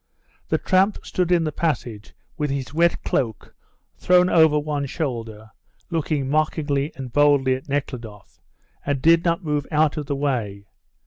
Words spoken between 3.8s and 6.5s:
thrown over one shoulder, looking